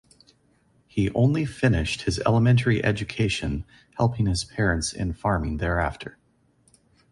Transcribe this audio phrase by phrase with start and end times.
[0.87, 3.65] He only finished his elementary education
[3.97, 6.17] helping his parents in farming thereafter.